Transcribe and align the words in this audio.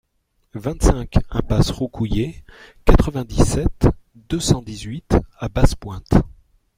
vingt-cinq 0.55 1.19
impasse 1.29 1.69
Roucouyer, 1.69 2.43
quatre-vingt-dix-sept, 2.85 3.87
deux 4.15 4.39
cent 4.39 4.63
dix-huit 4.63 5.13
à 5.37 5.47
Basse-Pointe 5.47 6.15